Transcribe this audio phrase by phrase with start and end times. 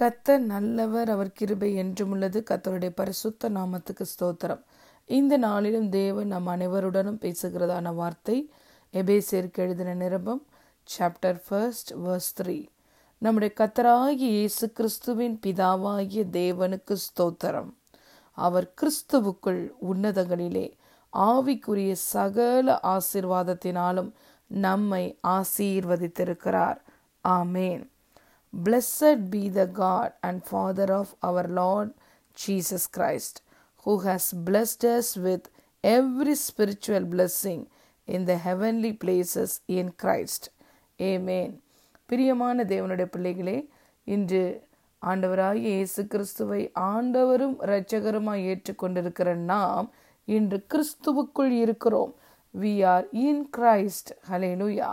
[0.00, 2.44] கத்தர் நல்லவர் அவர் கிருபை என்றும் உள்ளது.
[2.50, 4.60] கத்தருடைய பரிசுத்த நாமத்துக்கு ஸ்தோத்திரம்.
[5.08, 8.36] இந்த நாளிலும் தேவன் நம் அனைவருடனும் பேசுகிறதான வார்த்தை
[8.94, 10.42] எபேசியருக்கு எழுதின நிரம்பம்
[10.88, 12.58] சாப்டர் ஃபர்ஸ்ட் வர்ஸ் த்ரீ
[13.22, 17.70] நம்முடைய கத்தராகிய இயேசு கிறிஸ்துவின் பிதாவாகிய தேவனுக்கு ஸ்தோத்திரம்.
[18.38, 20.66] அவர் கிறிஸ்துவுக்குள் உன்னதங்களிலே
[21.12, 24.10] ஆவிக்குரிய சகல ஆசிர்வாதத்தினாலும்
[24.46, 25.04] நம்மை
[25.36, 26.78] ஆசீர்வதித்திருக்கிறார்.
[27.24, 27.84] ஆமேன்.
[28.53, 31.89] Blessed be the God and Father of our Lord
[32.37, 33.41] Jesus Christ,
[33.85, 35.49] who has blessed us with
[35.83, 37.61] every spiritual blessing
[38.07, 40.43] in the heavenly places in Christ.
[40.99, 41.49] Amen.
[42.09, 43.57] பிரியமான தேவனுடைய பிள்ளைகளே
[44.07, 44.41] இன்று
[45.01, 46.59] ஆண்டவராகிய இயேசு கிறிஸ்துவை
[46.91, 49.87] ஆண்டவரும் இரட்சகருமாய் ஏற்றுக்கொண்டிருக்கிற நாம்
[50.27, 52.11] இன்று கிறிஸ்துவுக்குள் இருக்கிறோம்
[52.53, 54.89] we are in Christ hallelujah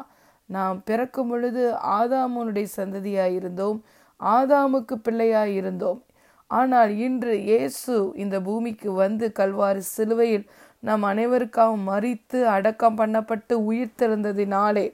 [0.49, 1.63] நாம் பிறக்கும் பொழுது
[1.99, 3.77] ஆதாமுனுடைய சந்ததியாய் இருந்தோம்
[4.20, 5.99] ஆதாமுக்கு பிள்ளையாய் இருந்தோம்
[6.49, 10.45] ஆனால் இன்று இயேசு இந்த பூமிக்கு வந்து கல்வாரி சிலுவையில்
[10.80, 14.86] நாம் அனைவருக்காகவும் மறித்து அடக்கம் பண்ணப்பட்டு உயிர் திறந்ததினாலே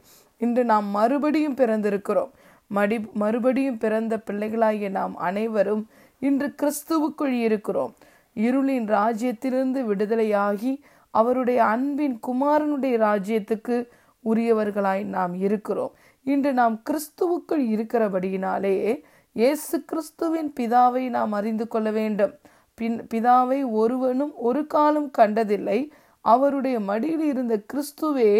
[0.41, 2.31] இன்று நாம் மறுபடியும் பிறந்திருக்கிறோம்.
[2.71, 5.83] மடி மறுபடியும் பிறந்த பிள்ளைகளாகிய நாம் அனைவரும்
[6.21, 7.93] இன்று கிறிஸ்துவுக்குள் இருக்கிறோம்.
[8.35, 10.73] இருளின் ராஜ்யத்திலிருந்து விடுதலையாகி
[11.13, 13.77] அவருடைய அன்பின் குமாரனுடைய ராஜ்யத்துக்கு
[14.25, 15.93] உரியவர்களாய் நாம் இருக்கிறோம்.
[16.25, 19.01] இன்று நாம் கிறிஸ்துவுக்குள் இருக்கிறபடியினாலே
[19.35, 22.33] இயேசு கிறிஸ்துவின் பிதாவை நாம் அறிந்து கொள்ள வேண்டும்.
[22.77, 25.79] பின் பிதாவை ஒருவனும் ஒரு காலம் கண்டதில்லை.
[26.25, 28.31] அவருடைய மடியில் இருந்த கிறிஸ்துவே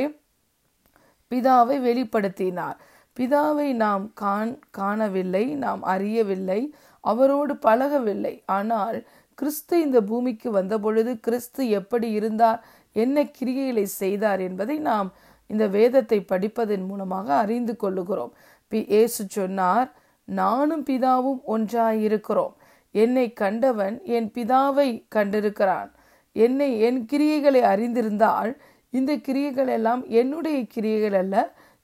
[1.31, 2.77] பிதாவை வெளிப்படுத்தினார்.
[3.19, 6.61] பிதாவை நாம் காண் காணவில்லை நாம் அறியவில்லை
[7.03, 8.43] அவரோடு பழகவில்லை.
[8.45, 8.99] ஆனால்
[9.33, 12.59] கிறிஸ்து இந்த பூமிக்கு வந்தபொழுது கிறிஸ்து எப்படி இருந்தார்
[12.95, 15.09] என்ன கிரியைகளை செய்தார் என்பதை நாம்
[15.52, 18.33] இந்த வேதத்தை படிப்பதன் மூலமாக அறிந்து கொள்ளுகிறோம்.
[18.71, 19.89] பி ஏசு சொன்னார்
[20.27, 22.53] நானும் பிதாவும் ஒன்றாயிருக்கிறோம்.
[22.95, 25.89] என்னை கண்டவன் என் பிதாவை கண்டிருக்கிறான்.
[26.35, 28.52] என்னை என் கிரியைகளை அறிந்திருந்தால்
[28.93, 31.36] இந்த கிரியைகள் எல்லாம் என்னுடைய கிரியைகள் அல்ல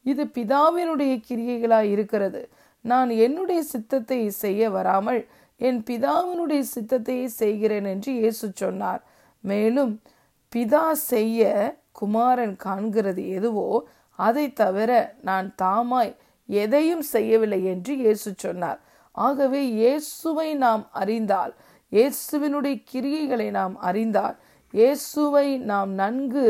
[0.06, 2.42] இது பிதாவினுடைய கிரியைகளாய் இருக்கிறது.
[2.86, 5.22] நான் என்னுடைய சித்தத்தை செய்ய வராமல்
[5.59, 9.02] என் பிதாவினுடைய சித்தத்தையே செய்கிறேன் என்று இயேசு சொன்னார்.
[9.44, 9.94] மேலும்
[10.52, 11.50] பிதா செய்ய
[12.00, 13.68] குமாரன் காண்கிறது எதுவோ
[14.19, 14.91] அதை தவிர
[15.28, 16.13] நான் தாமாய்
[16.50, 18.80] எதையும் செய்யவில்லை என்று இயேசு சொன்னார்.
[19.18, 21.53] ஆகவே இயேசுவை நாம் அறிந்தால்
[21.91, 24.36] இயேசுவினுடைய கிரியைகளை நாம் அறிந்தால்
[24.74, 26.46] இயேசுவை நாம் நன்கு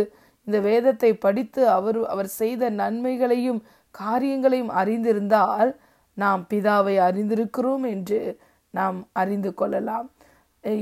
[0.48, 3.62] இந்த வேதத்தை படித்து அவர் அவர் செய்த நன்மைகளையும்
[3.96, 5.72] காரியங்களையும் அறிந்திருந்தால்
[6.18, 8.22] நாம் பிதாவை அறிந்திருக்கிறோம் என்று
[8.74, 10.08] நாம் அறிந்து கொள்ளலாம்.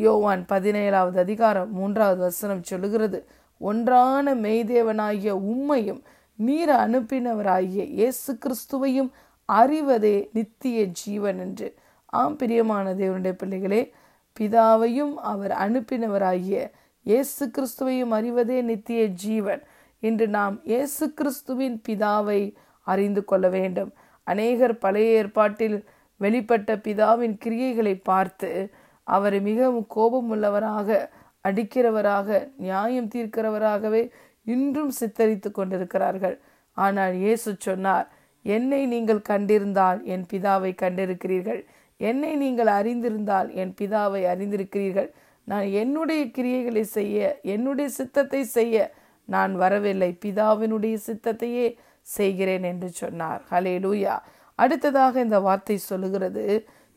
[0.05, 3.19] யோவான் பதினேழாவது அதிகாரம் மூன்றாவது வசனம் சொல்லுகிறது.
[3.57, 6.01] ஒன்றான மெய்தேவனாகிய உம்மையும்
[6.35, 9.09] நீர் அனுப்பினவராகிய இயேசு கிறிஸ்துவையும்
[9.49, 11.75] அறிவதே நித்திய ஜீவன் என்று.
[12.05, 13.93] ஆம் பிரியமான தேவனுடைய பிள்ளைகளே
[14.39, 16.71] பிதாவையும் அவர் அனுப்பினவராகிய
[17.01, 19.61] இயேசு கிறிஸ்துவையும் அறிவதே நித்திய ஜீவன்
[19.99, 23.91] இன்று நாம் இயேசு கிறிஸ்துவின் பிதாவை அறிந்து கொள்ள வேண்டும்.
[24.23, 25.77] அநேகர் பழைய ஏற்பாட்டில்
[26.21, 28.71] வெளிப்பட்ட பிதாவின் கிரியைகளை பார்த்து
[29.03, 30.89] அவர் மிகவும் கோபமுள்ளவராக
[31.47, 32.27] அடிக்கிறவராக
[32.65, 34.03] நியாயம் தீர்க்கிறவராகவே
[34.53, 36.35] இன்றும் சித்தரித்து கொண்டிருக்கிறார்கள்.
[36.77, 38.07] ஆனால் இயேசு சொன்னார்
[38.45, 41.61] என்னை நீங்கள் கண்டிருந்தால் என் பிதாவை கண்டிருக்கிறீர்கள்.
[41.99, 45.09] என்னை நீங்கள் அறிந்திருந்தால் என் பிதாவை அறிந்திருக்கிறீர்கள்.
[45.47, 47.17] நான் என்னுடைய கிரியைகளை செய்ய
[47.53, 48.75] என்னுடைய சித்தத்தை செய்ய
[49.29, 50.09] நான் வரவில்லை.
[50.23, 51.67] பிதாவினுடைய சித்தத்தையே
[52.15, 53.41] செய்கிறேன் என்று சொன்னார்.
[53.51, 54.15] ஹலே லூயா
[54.59, 56.43] அடுத்ததாக இந்த வார்த்தை சொல்லுகிறது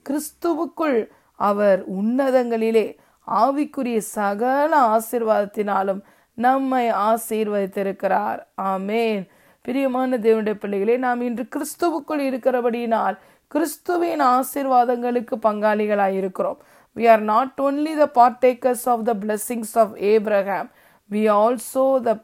[0.07, 0.99] கிறிஸ்துவுக்குள்
[1.39, 2.87] அவர் உன்னதங்களிலே
[3.31, 6.01] ஆவிக்குரிய சகல ஆசிர்வாதத்தினாலும்
[6.35, 8.41] நம்மை ஆசீர்வதித்திருக்கிறார்.
[8.63, 9.29] ஆமேன்.
[9.63, 13.17] பிரியமான தேவனுடைய பிள்ளைகளே நாம் இன்று கிறிஸ்துவுக்குள் இருக்கிறபடியினால்
[13.47, 16.59] கிறிஸ்துவின் ஆசீர்வாதங்களுக்கு பங்காளிகளாய் இருக்கிறோம்
[16.97, 20.69] we are not only the partakers of the blessings of Abraham
[21.11, 22.15] we also the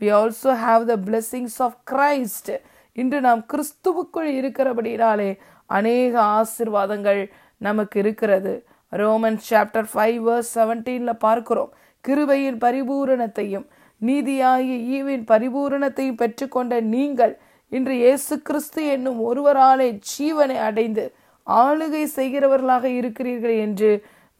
[0.00, 2.60] we also have the blessings of Christ
[2.92, 8.66] இன்று நாம் கிறிஸ்துவுக்குள் இருக்கிறபடினாலே அநேக ஆசிர்வாதங்கள் நமக்கு இருக்கிறது.
[8.92, 11.70] ரோமன் சாப்டர் ஃபைவ் வர்ஸ் செவன்டீனில் பார்க்கிறோம்.
[12.04, 13.66] கிருபையின் பரிபூரணத்தையும்
[14.00, 17.34] நீதியாகிய ஈவின் பரிபூரணத்தையும் பெற்றுக்கொண்ட நீங்கள்
[17.72, 21.04] இன்று இயேசு கிறிஸ்து என்னும் ஒருவராலே ஜீவனை அடைந்து
[21.46, 23.90] ஆளுகை செய்கிறவர்களாக இருக்கிறீர்கள் என்று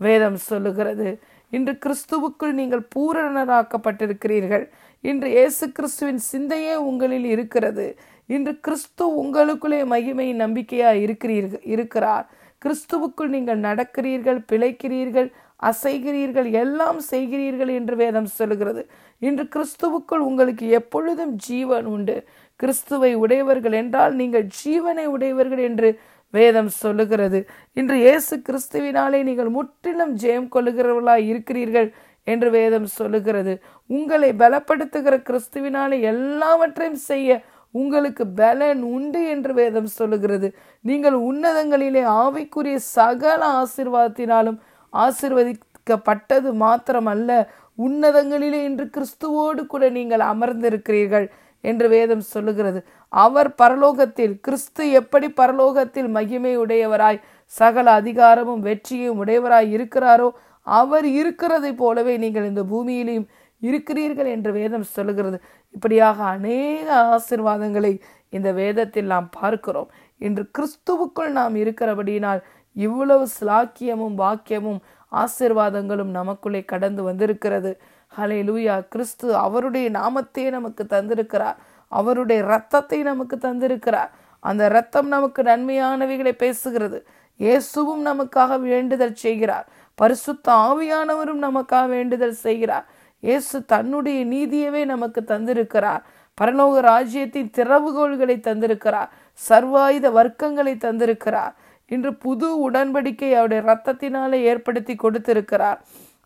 [0.00, 1.08] வேதம் சொல்லுகிறது.
[1.56, 4.64] இன்று கிறிஸ்துவுக்குள் நீங்கள் பூரணராக்கப்பட்டிருக்கிறீர்கள்.
[5.05, 7.87] இன்று இயேசு கிறிஸ்துவின் சிந்தையே உங்களில் இருக்கிறது.
[8.26, 12.26] இன்று கிறிஸ்து உங்களுக்குள்ளே மகிமை நம்பிக்கையாக இருக்கிறீர்கள் இருக்கிறார்.
[12.62, 15.28] கிறிஸ்துவுக்குள் நீங்கள் நடக்கிறீர்கள் பிழைக்கிறீர்கள்
[15.68, 18.82] அசைகிறீர்கள் எல்லாம் செய்கிறீர்கள் என்று வேதம் சொல்லுகிறது.
[19.18, 22.16] இன்று கிறிஸ்துவுக்குள் உங்களுக்கு எப்பொழுதும் ஜீவன் உண்டு.
[22.60, 25.90] கிறிஸ்துவை உடையவர்கள் என்றால் நீங்கள் ஜீவனை உடையவர்கள் என்று
[26.34, 27.38] வேதம் சொல்லுகிறது.
[27.80, 31.88] இன்று இயேசு கிறிஸ்துவினாலே நீங்கள் முற்றிலும் ஜெயம் கொள்ளுகிறவர்களாய் இருக்கிறீர்கள்
[32.26, 33.52] என்று வேதம் சொல்லுகிறது.
[33.90, 37.40] உங்களை பலப்படுத்துகிற கிறிஸ்துவினாலே எல்லாவற்றையும் செய்ய
[37.75, 40.49] உங்களுக்கு பலன் உண்டு என்று வேதம் சொல்லுகிறது.
[40.84, 44.58] நீங்கள் உன்னதங்களிலே ஆவிக்குரிய சகல ஆசிர்வாதத்தினாலும்
[44.93, 47.31] ஆசிர்வதிக்கப்பட்டது மாத்திரமல்ல
[47.78, 51.26] உன்னதங்களிலே இன்று கிறிஸ்துவோடு கூட நீங்கள் அமர்ந்திருக்கிறீர்கள்
[51.64, 52.81] என்று வேதம் சொல்லுகிறது.
[53.12, 60.28] அவர் பரலோகத்தில் கிறிஸ்து எப்படி பரலோகத்தில் மகிமை உடையவராய் சகல அதிகாரமும் வெற்றியும் உடையவராய் இருக்கிறாரோ
[60.66, 63.28] அவர் இருக்கிறதை போலவே நீங்கள் இந்த பூமியிலையும்
[63.60, 65.40] இருக்கிறீர்கள் என்று வேதம் சொல்லுகிறது.
[65.70, 69.90] இப்படியாக அநேக ஆசிர்வாதங்களை இந்த வேதத்தில் நாம் பார்க்கிறோம்.
[70.18, 72.40] இன்று கிறிஸ்துவுக்குள் நாம் இருக்கிறபடியினால்
[72.72, 74.80] இவ்வளவு சிலாக்கியமும் வாக்கியமும்
[75.12, 77.80] ஆசிர்வாதங்களும் நமக்குள்ளே கடந்து வந்திருக்கிறது.
[78.18, 81.58] ஹலே லூயா கிறிஸ்து அவருடைய நாமத்தையே நமக்கு தந்திருக்கிறார்.
[81.88, 84.10] அவருடைய இரத்தத்தை நமக்கு தந்திருக்கிறார்.
[84.40, 86.98] அந்த இரத்தம் நமக்கு நன்மையானவைகளை பேசுகிறது.
[87.36, 89.66] இயேசுவும் நமக்காக வேண்டுதல் செய்கிறார்.
[89.94, 92.86] பரிசுத்த ஆவியானவரும் நமக்காக வேண்டுதல் செய்கிறார்.
[93.20, 96.02] இயேசு தன்னுடைய நீதியவே நமக்கு தந்திருக்கிறார்.
[96.38, 99.11] பரலோக ராஜ்யத்தின் திறவுகோள்களை தந்திருக்கிறார்.
[99.49, 101.55] சர்வாயுத வர்க்கங்களை தந்திருக்கிறார்.
[101.87, 105.81] இன்று புது உடன்படிக்கை அவருடைய ரத்தத்தினாலே ஏற்படுத்தி கொடுத்திருக்கிறார்.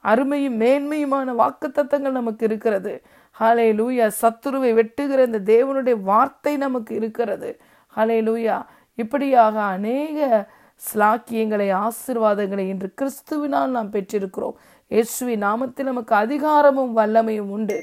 [0.05, 3.03] அருமையும் மேன்மையுமான வாக்குத்தத்தங்கள் நமக்கு இருக்கிறது.
[3.41, 7.61] ஹலே லூயா சத்துருவை வெட்டுகிற இந்த தேவனுடைய வார்த்தை நமக்கு இருக்கிறது.
[7.97, 8.63] ஹலே லூயா
[8.95, 10.49] இப்படியாக அநேக
[10.83, 14.57] ஸ்லாக்கியங்களை ஆசிர்வாதங்களை இன்று கிறிஸ்துவினால் நாம் பெற்றிருக்கிறோம்.
[14.91, 17.77] இயேசுவி நாமத்தில் நமக்கு அதிகாரமும் வல்லமையும் உண்டு.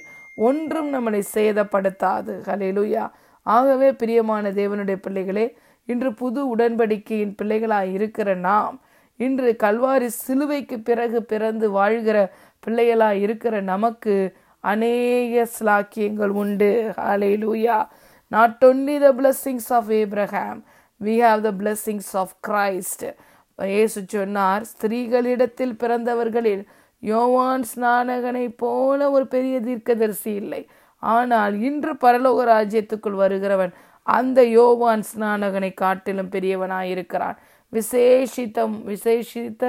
[0.48, 2.34] ஒன்றும் நம்மளை சேதப்படுத்தாது.
[2.48, 3.06] ஹலேலுயா
[3.46, 5.46] ஆகவே பிரியமான தேவனுடைய பிள்ளைகளே
[5.90, 8.76] இன்று புது உடன்படிக்கையின் பிள்ளைகளாய் இருக்கிற நாம்
[9.20, 12.18] இன்று கல்வாரி சிலுவைக்கு பிறகு பிறந்து வாழ்கிற
[12.68, 14.16] பிள்ளைகளாய் இருக்கிற நமக்கு
[14.64, 16.72] அநேக ஸ்லாக்கியங்கள் உண்டு.
[16.98, 17.78] Hallelujah
[18.32, 20.60] not only the blessings of Abraham
[21.02, 23.06] we have the blessings of Christ
[23.60, 26.64] இயேசு சொன்னார் ஸ்திரீகளிடத்தில் பிறந்தவர்களில்
[27.04, 30.62] யோவான் ஸ்நானகனை போல ஒரு பெரிய தீர்க்கதரிசி இல்லை.
[31.04, 33.74] ஆனால் இன்று பரலோக ராஜ்யத்துக்குள் வருகிறவன்
[34.08, 37.38] அந்த யோவான் ஸ்நானகனை காட்டிலும் பெரியவனாயிருக்கிறான்.
[37.74, 39.64] விசேஷித்தம் விசேஷித்த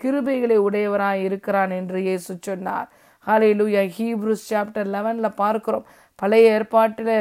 [0.00, 2.88] கிருபைகளை உடையவராய் இருக்கிறான் என்று இயேசு சொன்னார்.
[3.26, 5.86] ஹலே லூயா ஹீப்ரூஸ் சாப்டர் லெவனில் பார்க்கிறோம்.
[6.18, 7.16] பழைய ஏற்பாட்டில்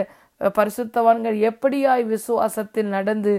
[0.58, 3.34] பரிசுத்தவான்கள் எப்படியாய் விசுவாசத்தில் நடந்து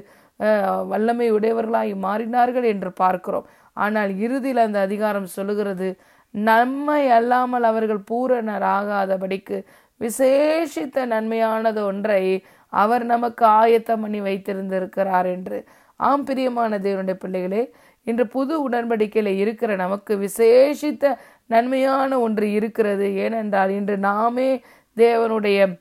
[0.93, 3.47] வல்லமை உடையவர்களாய் மாறினார்கள் என்று பார்க்கிறோம்.
[3.85, 5.89] ஆனால் இறுதியில் அந்த அதிகாரம் சொல்லுகிறது
[6.31, 9.65] நன்மை அல்லாமல் அவர்கள் பூரணர் ஆகாதபடிக்கு
[10.01, 15.65] விசேஷித்த நன்மையானது ஒன்றை அவர் நமக்கு ஆயத்தம் பண்ணி வைத்திருந்திருக்கிறார் என்று.
[15.97, 17.73] ஆம் பிரியமான தேவனுடைய பிள்ளைகளே
[18.05, 21.17] இன்று புது உடன்படிக்கையில் இருக்கிற நமக்கு விசேஷித்த
[21.47, 23.15] நன்மையான ஒன்று இருக்கிறது.
[23.17, 24.63] ஏனென்றால் இன்று நாமே
[24.97, 25.81] தேவனுடைய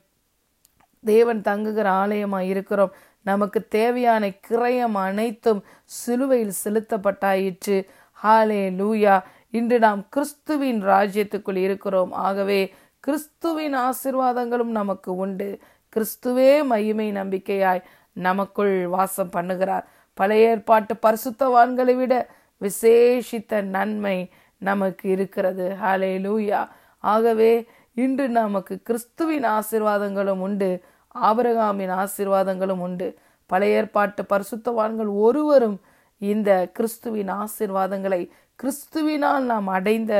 [1.04, 2.92] தேவன் தங்குகிற ஆலயமாக இருக்கிறோம்.
[3.22, 7.86] நமக்கு தேவையான கிரயம் அனைத்தும் சிலுவையில் செலுத்தப்பட்டாயிற்று.
[8.22, 12.12] ஹாலே லூயா இன்று நாம் கிறிஸ்துவின் ராஜ்யத்துக்குள் இருக்கிறோம்.
[12.12, 15.58] ஆகவே கிறிஸ்துவின் ஆசிர்வாதங்களும் நமக்கு உண்டு.
[15.96, 19.84] கிறிஸ்துவே மகிமை நம்பிக்கையாய் நமக்குள் வாசம் பண்ணுகிறார்.
[20.14, 22.28] பழைய ஏற்பாட்டு பரிசுத்தவான்களை விட
[22.60, 25.76] விசேஷித்த நன்மை நமக்கு இருக்கிறது.
[25.82, 26.68] ஹலே லூயா
[26.98, 30.82] ஆகவே இன்று நமக்கு கிறிஸ்துவின் ஆசிர்வாதங்களும் உண்டு.
[31.22, 33.18] ஆபரகாமின் ஆசிர்வாதங்களும் உண்டு.
[33.46, 35.80] பழைய ஏற்பாட்டு பரிசுத்தவான்கள் ஒருவரும்
[36.22, 38.22] இந்த கிறிஸ்துவின் ஆசிர்வாதங்களை
[38.62, 40.12] கிறிஸ்துவினால் நாம் அடைந்த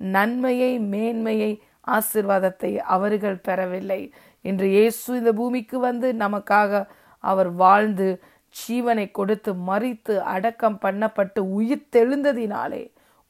[0.00, 1.52] நன்மையை மேன்மையை
[1.88, 4.00] ஆசிர்வாதத்தை அவர்கள் பெறவில்லை.
[4.44, 6.80] இன்று இயேசு இந்த பூமிக்கு வந்து நமக்காக
[7.24, 8.08] அவர் வாழ்ந்து
[8.54, 12.82] ஜீவனை கொடுத்து மறித்து அடக்கம் பண்ணப்பட்டு உயிர் தெழுந்ததினாலே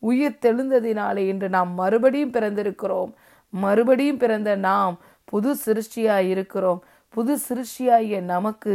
[0.02, 3.10] உயிர் தெழுந்ததினாலே இன்று நாம் மறுபடியும் பிறந்திருக்கிறோம்.
[3.52, 6.80] மறுபடியும் பிறந்த நாம் புது சிருஷ்டியாய் இருக்கிறோம்.
[7.14, 8.74] புது சிருஷ்டியாகிய நமக்கு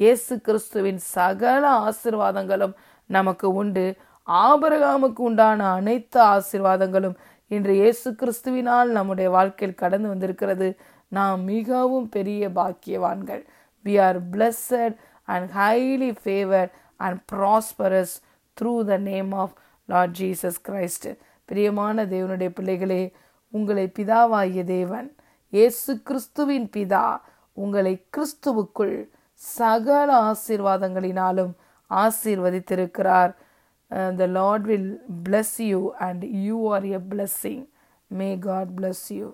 [0.00, 2.74] இயேசு கிறிஸ்துவின் சகல ஆசிர்வாதங்களும்
[3.10, 3.86] நமக்கு உண்டு.
[4.28, 7.16] ஆபரகாமுக்கு உண்டான அனைத்து ஆசிர்வாதங்களும்
[7.50, 10.68] இன்று இயேசு கிறிஸ்துவினால் நம்முடைய வாழ்க்கையில் கடந்து வந்திருக்கிறது.
[11.12, 13.42] நாம் மிகவும் பெரிய பாக்கியவான்கள்.
[13.84, 14.96] We are blessed
[15.28, 16.68] and highly favour
[17.00, 18.14] and prosperous
[18.56, 19.54] through the name of
[19.88, 21.08] Lord Jesus Christ
[21.48, 23.02] பிரியமான தேவனுடைய பிள்ளைகளே
[23.52, 25.08] உங்களை பிதாவாகிய தேவன்
[25.52, 27.04] இயேசு கிறிஸ்துவின் பிதா
[27.56, 28.96] உங்களை கிறிஸ்துவுக்குள்
[29.40, 31.52] சகல ஆசீர்வாதங்களினாலும்
[31.90, 33.32] ஆசீர்வதித்திருக்கிறார்.
[34.20, 34.90] The Lord will
[35.28, 37.64] bless you and you are a blessing
[38.10, 39.28] may God bless you